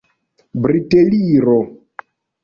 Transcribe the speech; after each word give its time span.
briteliro 0.61 1.59